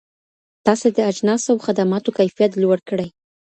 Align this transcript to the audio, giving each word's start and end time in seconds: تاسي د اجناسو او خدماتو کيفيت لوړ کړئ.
تاسي 0.65 0.89
د 0.95 0.99
اجناسو 1.11 1.47
او 1.53 1.57
خدماتو 1.65 2.15
کيفيت 2.19 2.51
لوړ 2.61 2.77
کړئ. 2.89 3.07